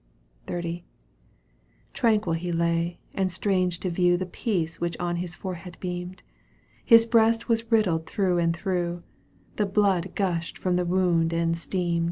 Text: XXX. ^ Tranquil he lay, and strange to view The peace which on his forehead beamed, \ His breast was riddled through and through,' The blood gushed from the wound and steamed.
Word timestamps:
XXX. 0.47 0.63
^ 0.65 0.83
Tranquil 1.93 2.33
he 2.33 2.51
lay, 2.51 2.99
and 3.13 3.29
strange 3.29 3.79
to 3.81 3.91
view 3.91 4.17
The 4.17 4.25
peace 4.25 4.81
which 4.81 4.97
on 4.99 5.17
his 5.17 5.35
forehead 5.35 5.77
beamed, 5.79 6.23
\ 6.57 6.83
His 6.91 7.05
breast 7.05 7.47
was 7.47 7.71
riddled 7.71 8.07
through 8.07 8.39
and 8.39 8.51
through,' 8.55 9.03
The 9.57 9.67
blood 9.67 10.15
gushed 10.15 10.57
from 10.57 10.75
the 10.75 10.85
wound 10.85 11.33
and 11.33 11.55
steamed. 11.55 11.99